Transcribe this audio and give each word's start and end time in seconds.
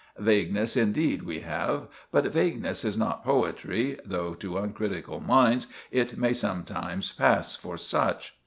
Vagueness, 0.17 0.75
indeed, 0.75 1.21
we 1.21 1.41
have, 1.41 1.85
but 2.11 2.25
vagueness 2.25 2.83
is 2.83 2.97
not 2.97 3.23
poetry, 3.23 3.99
though 4.03 4.33
to 4.33 4.57
uncritical 4.57 5.19
minds 5.19 5.67
it 5.91 6.17
may 6.17 6.33
sometimes 6.33 7.11
pass 7.11 7.55
for 7.55 7.77
such. 7.77 8.35